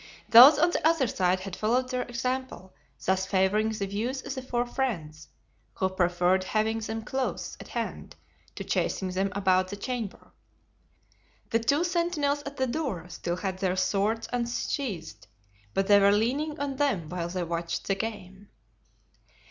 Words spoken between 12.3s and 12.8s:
at the